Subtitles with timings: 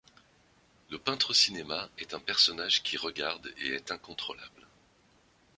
[0.89, 4.65] Le peintre au cinéma est un personnage qui regarde et est incontrôlable.